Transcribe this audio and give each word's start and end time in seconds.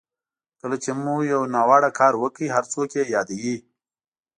کله 0.59 0.75
چې 0.83 0.91
مو 1.03 1.15
یو 1.31 1.41
ناوړه 1.53 1.89
کار 1.99 2.13
وکړ 2.17 2.43
هر 2.55 2.63
څوک 2.73 2.89
یې 2.97 3.03
یادوي. 3.15 3.55